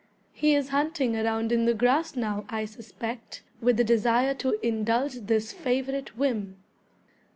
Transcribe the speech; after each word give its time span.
He 0.33 0.55
is 0.55 0.69
hunting 0.69 1.15
around 1.15 1.51
in 1.51 1.65
the 1.65 1.75
grass 1.75 2.15
now, 2.15 2.45
I 2.49 2.65
suspect, 2.65 3.43
with 3.61 3.77
the 3.77 3.83
desire 3.83 4.33
to 4.33 4.59
indulge 4.65 5.13
this 5.13 5.53
favorite 5.53 6.17
whim. 6.17 6.55